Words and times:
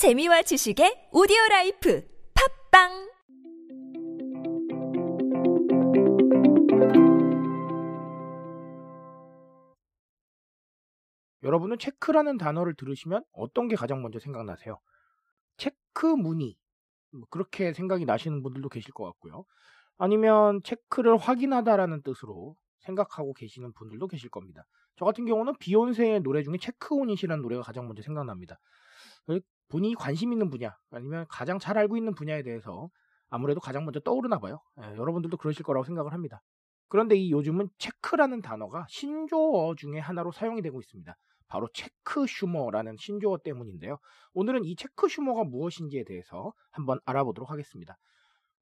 재미와 0.00 0.40
지식의 0.40 1.10
오디오 1.12 1.36
라이프 1.50 2.02
팟빵 2.70 2.88
여러분은 11.42 11.76
체크라는 11.78 12.38
단어를 12.38 12.74
들으시면 12.76 13.24
어떤 13.32 13.68
게 13.68 13.76
가장 13.76 14.00
먼저 14.00 14.18
생각나세요? 14.18 14.80
체크 15.58 16.06
무늬. 16.06 16.56
뭐 17.12 17.26
그렇게 17.28 17.74
생각이 17.74 18.06
나시는 18.06 18.42
분들도 18.42 18.70
계실 18.70 18.94
것 18.94 19.04
같고요. 19.04 19.44
아니면 19.98 20.62
체크를 20.64 21.18
확인하다라는 21.18 22.00
뜻으로 22.04 22.56
생각하고 22.78 23.34
계시는 23.34 23.74
분들도 23.74 24.06
계실 24.06 24.30
겁니다. 24.30 24.64
저 24.96 25.04
같은 25.04 25.26
경우는 25.26 25.56
비욘세의 25.58 26.20
노래 26.22 26.42
중에 26.42 26.54
Check 26.58 26.84
on 26.84 26.95
It이라는 26.95 27.42
노래가 27.42 27.60
가장 27.60 27.86
먼저 27.86 28.00
생각납니다. 28.00 28.58
본인이 29.70 29.94
관심 29.94 30.32
있는 30.32 30.50
분야 30.50 30.76
아니면 30.90 31.24
가장 31.28 31.58
잘 31.58 31.78
알고 31.78 31.96
있는 31.96 32.14
분야에 32.14 32.42
대해서 32.42 32.90
아무래도 33.30 33.60
가장 33.60 33.84
먼저 33.84 34.00
떠오르나 34.00 34.38
봐요. 34.38 34.60
예, 34.82 34.96
여러분들도 34.96 35.36
그러실 35.36 35.64
거라고 35.64 35.84
생각을 35.84 36.12
합니다. 36.12 36.42
그런데 36.88 37.16
이 37.16 37.30
요즘은 37.30 37.68
체크라는 37.78 38.42
단어가 38.42 38.84
신조어 38.88 39.76
중에 39.76 40.00
하나로 40.00 40.32
사용이 40.32 40.60
되고 40.60 40.80
있습니다. 40.80 41.16
바로 41.46 41.68
체크 41.72 42.26
슈머라는 42.26 42.96
신조어 42.98 43.38
때문인데요. 43.38 43.98
오늘은 44.34 44.64
이 44.64 44.74
체크 44.76 45.08
슈머가 45.08 45.44
무엇인지에 45.44 46.04
대해서 46.04 46.52
한번 46.70 46.98
알아보도록 47.06 47.50
하겠습니다. 47.50 47.96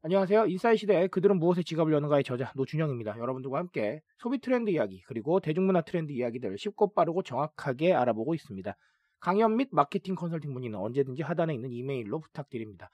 안녕하세요. 0.02 0.46
인싸의 0.46 0.76
시대 0.76 1.08
그들은 1.08 1.38
무엇에 1.38 1.62
지갑을 1.62 1.92
여는가의 1.92 2.22
저자 2.22 2.52
노준영입니다. 2.54 3.18
여러분들과 3.18 3.58
함께 3.58 4.00
소비 4.18 4.38
트렌드 4.38 4.70
이야기 4.70 5.02
그리고 5.06 5.40
대중문화 5.40 5.80
트렌드 5.82 6.12
이야기들을 6.12 6.56
쉽고 6.56 6.94
빠르고 6.94 7.22
정확하게 7.22 7.94
알아보고 7.94 8.34
있습니다. 8.34 8.76
강연 9.20 9.56
및 9.56 9.68
마케팅 9.72 10.14
컨설팅 10.14 10.52
문의는 10.52 10.78
언제든지 10.78 11.22
하단에 11.22 11.54
있는 11.54 11.72
이메일로 11.72 12.20
부탁드립니다. 12.20 12.90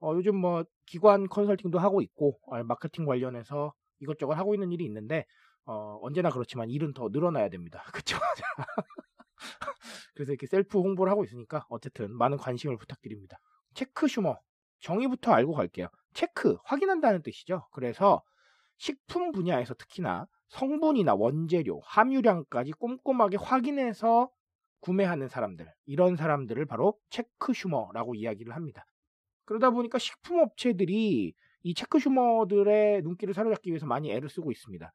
어, 0.00 0.12
요즘 0.14 0.36
뭐 0.36 0.64
기관 0.86 1.28
컨설팅도 1.28 1.78
하고 1.78 2.02
있고 2.02 2.38
어, 2.46 2.62
마케팅 2.64 3.04
관련해서 3.04 3.72
이것저것 4.00 4.34
하고 4.34 4.54
있는 4.54 4.72
일이 4.72 4.84
있는데 4.84 5.26
어, 5.64 5.98
언제나 6.02 6.30
그렇지만 6.30 6.70
일은 6.70 6.92
더 6.92 7.08
늘어나야 7.10 7.48
됩니다. 7.48 7.84
그렇죠? 7.92 8.18
그래서 10.14 10.32
이렇게 10.32 10.46
셀프 10.46 10.78
홍보를 10.78 11.10
하고 11.10 11.24
있으니까 11.24 11.66
어쨌든 11.68 12.12
많은 12.16 12.36
관심을 12.36 12.76
부탁드립니다. 12.76 13.38
체크 13.74 14.08
슈머 14.08 14.38
정의부터 14.80 15.32
알고 15.32 15.52
갈게요. 15.52 15.88
체크 16.12 16.56
확인한다는 16.64 17.22
뜻이죠. 17.22 17.66
그래서 17.72 18.22
식품 18.76 19.32
분야에서 19.32 19.74
특히나 19.74 20.26
성분이나 20.48 21.14
원재료, 21.14 21.80
함유량까지 21.84 22.72
꼼꼼하게 22.72 23.36
확인해서 23.38 24.28
구매하는 24.82 25.28
사람들, 25.28 25.66
이런 25.86 26.16
사람들을 26.16 26.66
바로 26.66 26.98
체크 27.08 27.54
슈머라고 27.54 28.14
이야기를 28.14 28.54
합니다. 28.54 28.84
그러다 29.44 29.70
보니까 29.70 29.98
식품업체들이 29.98 31.32
이 31.64 31.74
체크 31.74 31.98
슈머들의 31.98 33.02
눈길을 33.02 33.32
사로잡기 33.32 33.70
위해서 33.70 33.86
많이 33.86 34.10
애를 34.12 34.28
쓰고 34.28 34.50
있습니다. 34.52 34.92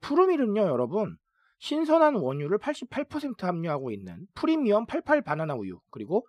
푸르밀은요, 0.00 0.60
여러분, 0.60 1.16
신선한 1.60 2.16
원유를 2.16 2.58
88% 2.58 3.42
함유하고 3.42 3.90
있는 3.92 4.26
프리미엄 4.34 4.86
88 4.86 5.22
바나나 5.22 5.54
우유, 5.54 5.80
그리고 5.90 6.26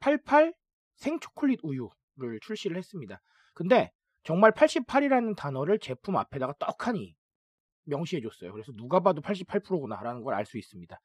88 0.00 0.54
생초콜릿 0.96 1.60
우유를 1.62 2.40
출시를 2.42 2.76
했습니다. 2.76 3.20
근데 3.54 3.90
정말 4.24 4.52
88이라는 4.52 5.36
단어를 5.36 5.78
제품 5.78 6.16
앞에다가 6.16 6.54
떡하니 6.58 7.14
명시해줬어요. 7.84 8.52
그래서 8.52 8.72
누가 8.72 9.00
봐도 9.00 9.20
88%구나라는 9.22 10.22
걸 10.22 10.34
알 10.34 10.44
수 10.44 10.58
있습니다. 10.58 11.00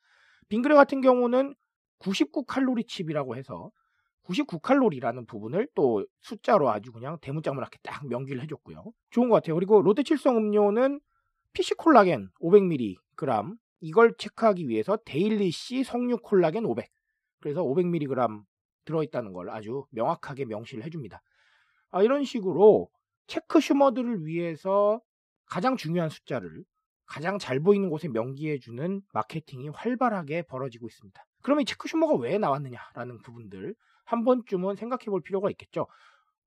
빙그레 0.54 0.76
같은 0.76 1.02
경우는 1.02 1.56
99칼로리 1.98 2.88
칩이라고 2.88 3.36
해서 3.36 3.72
99칼로리라는 4.26 5.28
부분을 5.28 5.68
또 5.74 6.06
숫자로 6.22 6.70
아주 6.70 6.92
그냥 6.92 7.18
대문짝만하게 7.22 7.80
딱 7.82 8.08
명기를 8.08 8.40
해줬고요. 8.44 8.84
좋은 9.10 9.30
것 9.30 9.36
같아요. 9.36 9.56
그리고 9.56 9.82
롯데칠성 9.82 10.38
음료는 10.38 11.00
PC 11.54 11.74
콜라겐 11.74 12.30
500mg 12.40 13.58
이걸 13.80 14.14
체크하기 14.16 14.70
위해서 14.70 14.96
데일리씨 15.06 15.84
석류 15.84 16.20
콜라겐 16.20 16.66
500 16.66 16.88
그래서 17.40 17.64
500mg 17.64 18.44
들어있다는 18.86 19.34
걸 19.34 19.50
아주 19.50 19.86
명확하게 19.90 20.46
명시를 20.46 20.84
해줍니다. 20.86 21.24
아, 21.90 22.04
이런 22.04 22.24
식으로 22.24 22.90
체크 23.26 23.60
슈머들을 23.60 24.28
위해서 24.28 25.02
가장 25.46 25.78
중요한 25.78 26.10
숫자를 26.10 26.64
가장 27.06 27.38
잘 27.38 27.60
보이는 27.60 27.90
곳에 27.90 28.08
명기해주는 28.08 29.02
마케팅이 29.14 29.70
활발하게 29.70 30.44
벌어지고 30.44 30.88
있습니다. 30.88 31.26
그러면 31.42 31.62
이 31.62 31.66
체크 31.66 31.88
슈머가 31.88 32.16
왜 32.16 32.38
나왔느냐라는 32.38 33.22
부분들 33.22 33.76
한 34.06 34.24
번쯤은 34.24 34.76
생각해 34.76 35.06
볼 35.06 35.22
필요가 35.22 35.50
있겠죠. 35.50 35.88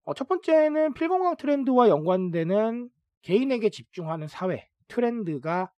어, 0.05 0.15
첫 0.15 0.29
번째는 0.29 0.95
필건강 0.95 1.37
트렌드와 1.37 1.89
연관되는 1.89 2.89
개인에게 3.23 3.71
집중하는 3.71 4.29
사회 4.29 4.69
트렌드가 4.89 5.73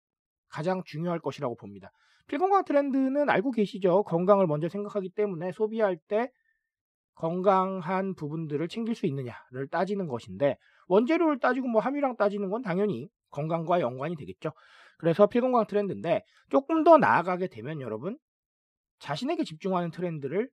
가장 0.49 0.83
중요할 0.85 1.19
것이라고 1.19 1.55
봅니다. 1.55 1.91
필건강 2.27 2.65
트렌드는 2.65 3.29
알고 3.29 3.51
계시죠? 3.51 4.03
건강을 4.03 4.47
먼저 4.47 4.67
생각하기 4.67 5.09
때문에 5.09 5.51
소비할 5.53 5.97
때 5.97 6.29
건강한 7.15 8.13
부분들을 8.15 8.67
챙길 8.67 8.95
수 8.95 9.05
있느냐를 9.05 9.67
따지는 9.71 10.07
것인데 10.07 10.57
원재료를 10.87 11.39
따지고 11.39 11.67
뭐 11.67 11.81
함유량 11.81 12.15
따지는 12.15 12.49
건 12.49 12.61
당연히 12.61 13.09
건강과 13.31 13.81
연관이 13.81 14.15
되겠죠. 14.15 14.51
그래서 14.97 15.27
필건강 15.27 15.67
트렌드인데 15.67 16.23
조금 16.49 16.83
더 16.83 16.97
나아가게 16.97 17.47
되면 17.47 17.81
여러분 17.81 18.17
자신에게 18.99 19.43
집중하는 19.43 19.91
트렌드를 19.91 20.49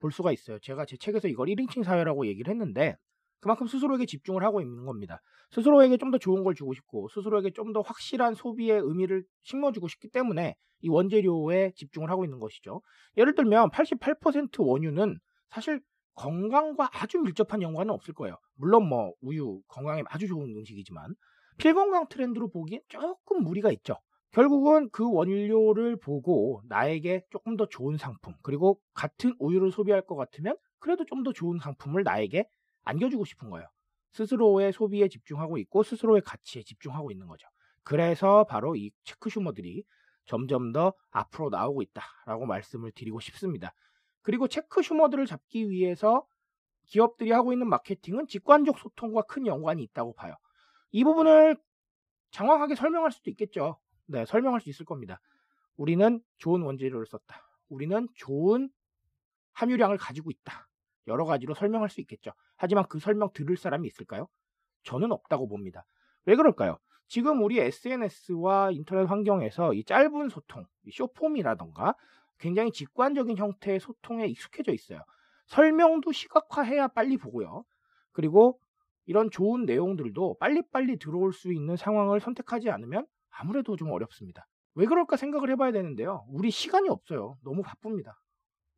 볼 0.00 0.12
수가 0.12 0.32
있어요. 0.32 0.58
제가 0.60 0.84
제 0.86 0.96
책에서 0.96 1.28
이걸 1.28 1.48
1인칭 1.48 1.84
사회라고 1.84 2.26
얘기를 2.26 2.50
했는데 2.50 2.96
그만큼 3.40 3.66
스스로에게 3.66 4.04
집중을 4.06 4.42
하고 4.44 4.60
있는 4.60 4.84
겁니다. 4.84 5.20
스스로에게 5.50 5.96
좀 5.96 6.10
더 6.10 6.18
좋은 6.18 6.44
걸 6.44 6.54
주고 6.54 6.74
싶고 6.74 7.08
스스로에게 7.08 7.52
좀 7.52 7.72
더 7.72 7.80
확실한 7.80 8.34
소비의 8.34 8.80
의미를 8.82 9.24
심어주고 9.44 9.88
싶기 9.88 10.10
때문에 10.10 10.54
이 10.82 10.88
원재료에 10.88 11.72
집중을 11.76 12.10
하고 12.10 12.24
있는 12.24 12.38
것이죠. 12.38 12.82
예를 13.16 13.34
들면 13.34 13.70
88% 13.70 14.66
원유는 14.66 15.18
사실 15.50 15.80
건강과 16.14 16.90
아주 16.92 17.18
밀접한 17.18 17.62
연관은 17.62 17.92
없을 17.92 18.12
거예요. 18.14 18.36
물론 18.56 18.88
뭐 18.88 19.12
우유 19.22 19.60
건강에 19.68 20.02
아주 20.06 20.26
좋은 20.26 20.44
음식이지만 20.56 21.14
필건강 21.60 22.08
트렌드로 22.08 22.48
보기엔 22.48 22.80
조금 22.88 23.44
무리가 23.44 23.70
있죠. 23.72 23.96
결국은 24.30 24.88
그 24.90 25.12
원료를 25.12 25.96
보고 25.96 26.62
나에게 26.68 27.26
조금 27.30 27.58
더 27.58 27.66
좋은 27.66 27.98
상품 27.98 28.32
그리고 28.42 28.80
같은 28.94 29.34
우유를 29.38 29.70
소비할 29.70 30.00
것 30.00 30.16
같으면 30.16 30.56
그래도 30.78 31.04
좀 31.04 31.22
더 31.22 31.34
좋은 31.34 31.58
상품을 31.58 32.02
나에게 32.02 32.48
안겨주고 32.84 33.26
싶은 33.26 33.50
거예요. 33.50 33.68
스스로의 34.12 34.72
소비에 34.72 35.08
집중하고 35.08 35.58
있고 35.58 35.82
스스로의 35.82 36.22
가치에 36.22 36.62
집중하고 36.62 37.10
있는 37.10 37.26
거죠. 37.26 37.46
그래서 37.82 38.44
바로 38.44 38.74
이 38.74 38.90
체크 39.04 39.28
슈머들이 39.28 39.84
점점 40.24 40.72
더 40.72 40.94
앞으로 41.10 41.50
나오고 41.50 41.82
있다라고 41.82 42.46
말씀을 42.46 42.92
드리고 42.92 43.20
싶습니다. 43.20 43.74
그리고 44.22 44.48
체크 44.48 44.82
슈머들을 44.82 45.26
잡기 45.26 45.68
위해서 45.68 46.24
기업들이 46.86 47.32
하고 47.32 47.52
있는 47.52 47.68
마케팅은 47.68 48.28
직관적 48.28 48.78
소통과 48.78 49.22
큰 49.22 49.46
연관이 49.46 49.82
있다고 49.82 50.14
봐요. 50.14 50.34
이 50.92 51.04
부분을 51.04 51.56
장황하게 52.30 52.74
설명할 52.74 53.12
수도 53.12 53.30
있겠죠. 53.30 53.78
네, 54.06 54.24
설명할 54.24 54.60
수 54.60 54.68
있을 54.70 54.84
겁니다. 54.84 55.20
우리는 55.76 56.20
좋은 56.38 56.62
원재료를 56.62 57.06
썼다. 57.06 57.42
우리는 57.68 58.08
좋은 58.14 58.70
함유량을 59.52 59.98
가지고 59.98 60.30
있다. 60.30 60.68
여러 61.06 61.24
가지로 61.24 61.54
설명할 61.54 61.88
수 61.88 62.00
있겠죠. 62.00 62.32
하지만 62.56 62.84
그 62.88 62.98
설명 62.98 63.30
들을 63.32 63.56
사람이 63.56 63.86
있을까요? 63.86 64.28
저는 64.82 65.12
없다고 65.12 65.48
봅니다. 65.48 65.84
왜 66.26 66.36
그럴까요? 66.36 66.78
지금 67.08 67.42
우리 67.42 67.58
SNS와 67.58 68.70
인터넷 68.70 69.04
환경에서 69.04 69.74
이 69.74 69.84
짧은 69.84 70.28
소통, 70.28 70.64
쇼폼이라던가 70.92 71.94
굉장히 72.38 72.70
직관적인 72.70 73.36
형태의 73.36 73.80
소통에 73.80 74.26
익숙해져 74.26 74.72
있어요. 74.72 75.04
설명도 75.46 76.12
시각화해야 76.12 76.88
빨리 76.88 77.16
보고요. 77.16 77.64
그리고 78.12 78.60
이런 79.10 79.30
좋은 79.30 79.64
내용들도 79.66 80.36
빨리빨리 80.38 80.98
들어올 80.98 81.32
수 81.32 81.52
있는 81.52 81.76
상황을 81.76 82.20
선택하지 82.20 82.70
않으면 82.70 83.06
아무래도 83.30 83.76
좀 83.76 83.90
어렵습니다. 83.90 84.46
왜 84.76 84.86
그럴까 84.86 85.16
생각을 85.16 85.50
해봐야 85.50 85.72
되는데요. 85.72 86.24
우리 86.28 86.50
시간이 86.50 86.88
없어요. 86.88 87.36
너무 87.42 87.62
바쁩니다. 87.62 88.14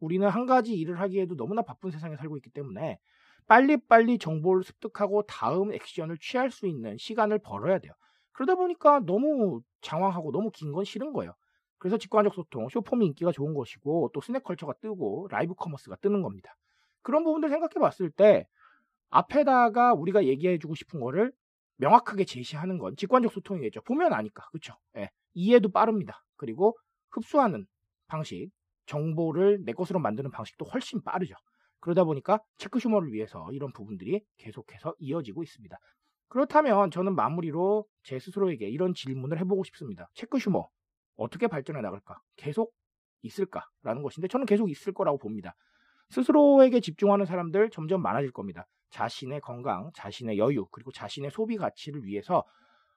우리는 0.00 0.26
한 0.28 0.46
가지 0.46 0.74
일을 0.74 1.00
하기에도 1.00 1.36
너무나 1.36 1.62
바쁜 1.62 1.90
세상에 1.90 2.16
살고 2.16 2.36
있기 2.38 2.50
때문에 2.50 2.98
빨리빨리 3.46 4.18
정보를 4.18 4.62
습득하고 4.64 5.22
다음 5.26 5.72
액션을 5.72 6.16
취할 6.18 6.50
수 6.50 6.66
있는 6.66 6.96
시간을 6.98 7.38
벌어야 7.38 7.78
돼요. 7.78 7.92
그러다 8.32 8.54
보니까 8.54 9.00
너무 9.00 9.60
장황하고 9.82 10.32
너무 10.32 10.50
긴 10.50 10.72
건 10.72 10.84
싫은 10.84 11.12
거예요. 11.12 11.34
그래서 11.78 11.98
직관적 11.98 12.34
소통, 12.34 12.68
쇼폼이 12.70 13.04
인기가 13.06 13.32
좋은 13.32 13.54
것이고 13.54 14.10
또 14.14 14.20
snack 14.20 14.39
culture가 14.39 14.74
뜨고 14.80 15.28
live 15.30 15.54
commerce가 15.54 15.96
뜨는 15.96 16.22
겁니다. 16.22 16.56
그런 17.02 17.24
부분들 17.24 17.50
생각해 17.50 17.74
봤을 17.80 18.10
때 18.10 18.46
앞에다가 19.12 19.92
우리가 19.92 20.24
얘기해 20.24 20.58
주고 20.58 20.74
싶은 20.74 20.98
거를 20.98 21.32
명확하게 21.76 22.24
제시하는 22.24 22.78
건 22.78 22.96
직관적 22.96 23.30
소통이겠죠. 23.32 23.82
보면 23.82 24.12
아니까. 24.12 24.48
그렇죠? 24.50 24.74
예. 24.96 25.10
이해도 25.34 25.70
빠릅니다. 25.70 26.24
그리고 26.36 26.76
흡수하는 27.10 27.66
방식, 28.06 28.50
정보를 28.86 29.64
내 29.64 29.72
것으로 29.72 30.00
만드는 30.00 30.30
방식도 30.30 30.64
훨씬 30.64 31.02
빠르죠. 31.02 31.34
그러다 31.80 32.04
보니까 32.04 32.40
체크 32.56 32.78
슈머를 32.78 33.12
위해서 33.12 33.48
이런 33.52 33.72
부분들이 33.72 34.22
계속해서 34.38 34.94
이어지고 34.98 35.42
있습니다. 35.42 35.76
그렇다면 36.28 36.90
저는 36.90 37.14
마무리로 37.14 37.84
제 38.04 38.18
스스로에게 38.18 38.68
이런 38.68 38.94
질문을 38.94 39.38
해보고 39.40 39.64
싶습니다. 39.64 40.08
체크 40.14 40.38
슈머 40.38 40.68
어떻게 41.16 41.48
발전해 41.48 41.82
나갈까? 41.82 42.18
계속 42.36 42.72
있을까라는 43.22 44.02
것인데 44.02 44.28
저는 44.28 44.46
계속 44.46 44.70
있을 44.70 44.94
거라고 44.94 45.18
봅니다. 45.18 45.54
스스로에게 46.08 46.80
집중하는 46.80 47.26
사람들 47.26 47.70
점점 47.70 48.00
많아질 48.00 48.32
겁니다. 48.32 48.66
자신의 48.92 49.40
건강, 49.40 49.90
자신의 49.94 50.38
여유, 50.38 50.66
그리고 50.70 50.92
자신의 50.92 51.30
소비 51.30 51.56
가치를 51.56 52.04
위해서 52.04 52.44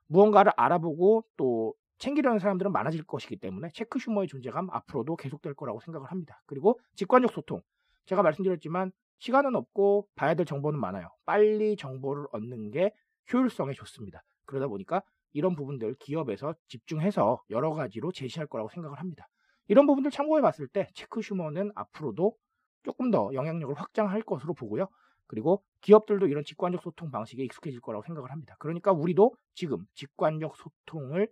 무언가를 0.08 0.52
알아보고 0.56 1.26
또 1.38 1.74
챙기려는 1.98 2.40
사람들은 2.40 2.72
많아질 2.72 3.04
것이기 3.06 3.38
때문에 3.38 3.70
체크 3.74 3.98
슈머의 3.98 4.28
존재감 4.28 4.70
앞으로도 4.70 5.16
계속될 5.16 5.54
거라고 5.56 5.80
생각을 5.80 6.12
합니다. 6.12 6.42
그리고 6.46 6.80
직관적 6.96 7.32
소통. 7.32 7.62
제가 8.06 8.22
말씀드렸지만 8.22 8.92
시간은 9.20 9.56
없고 9.56 10.08
봐야 10.16 10.36
될 10.36 10.46
정보는 10.46 10.80
많아요. 10.80 11.08
빨리 11.26 11.76
정보를 11.78 12.28
얻는 12.34 12.72
게 12.72 12.94
효율성에 13.32 13.74
좋습니다. 13.74 14.24
그러다 14.46 14.68
보니까 14.68 15.02
이런 15.32 15.56
부분들 15.56 15.96
기업에서 15.96 16.54
집중해서 16.68 17.42
여러 17.50 17.74
가지로 17.74 18.12
제시할 18.12 18.48
거라고 18.48 18.70
생각을 18.70 19.00
합니다. 19.00 19.28
이런 19.68 19.88
부분들 19.88 20.12
참고해 20.12 20.42
봤을 20.42 20.68
때 20.68 20.88
체크 20.94 21.22
슈머는 21.22 21.72
앞으로도 21.74 22.36
조금 22.84 23.10
더 23.10 23.32
영향력을 23.34 23.74
확장할 23.74 24.22
것으로 24.22 24.54
보고요. 24.54 24.88
그리고 25.28 25.64
기업들도 25.82 26.28
이런 26.28 26.44
직관적 26.44 26.82
소통 26.82 27.12
방식에 27.12 27.44
익숙해질 27.44 27.82
거라고 27.82 28.04
생각을 28.04 28.32
합니다. 28.32 28.56
그러니까 28.60 28.92
우리도 28.92 29.36
지금 29.54 29.86
직관적 29.94 30.56
소통을 30.56 31.28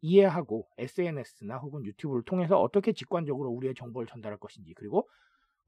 이해하고 0.00 0.68
SNS나 0.78 1.58
혹은 1.58 1.84
유튜브를 1.84 2.22
통해서 2.22 2.60
어떻게 2.60 2.92
직관적으로 2.92 3.50
우리의 3.50 3.74
정보를 3.74 4.06
전달할 4.06 4.38
것인지 4.38 4.72
그리고 4.74 5.08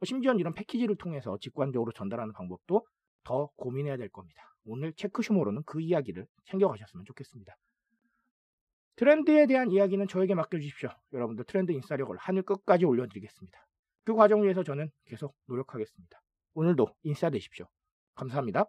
심지어 0.05 0.33
이런 0.35 0.55
패키지를 0.55 0.97
통해서 0.97 1.37
직관적으로 1.41 1.93
전달하는 1.93 2.33
방법도 2.33 2.87
더 3.25 3.51
고민해야 3.57 3.97
될 3.97 4.09
겁니다. 4.09 4.43
오늘 4.65 4.93
체크 4.95 5.23
슈머로는 5.23 5.63
그 5.65 5.81
이야기를 5.81 6.27
챙겨가셨으면 6.45 7.05
좋겠습니다. 7.07 7.57
트렌드에 8.97 9.47
대한 9.47 9.71
이야기는 9.71 10.09
저에게 10.09 10.35
맡겨주십시오. 10.35 10.91
여러분들 11.13 11.45
트렌드 11.47 11.73
인싸력을 11.73 12.17
하늘 12.19 12.43
끝까지 12.43 12.85
올려드리겠습니다. 12.85 13.67
그 14.05 14.15
과정 14.15 14.43
위해서 14.43 14.63
저는 14.63 14.91
계속 15.07 15.35
노력하겠습니다. 15.47 16.21
오늘도 16.55 16.95
인싸 17.03 17.31
되십시오. 17.31 17.67
감사합니다. 18.15 18.67